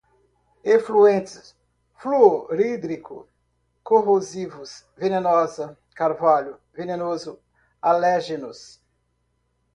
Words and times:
efluentes, 0.63 1.55
fluorídrico, 1.99 3.17
corrosivos, 3.83 4.71
venenosa, 4.97 5.77
carvalho 5.93 6.59
venenoso, 6.73 7.39
alérgenos 7.79 8.81